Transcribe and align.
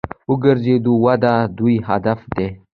د 0.27 0.29
ګرځندوی 0.43 0.95
وده 1.03 1.33
د 1.47 1.49
دوی 1.57 1.75
هدف 1.87 2.19
دی. 2.35 2.47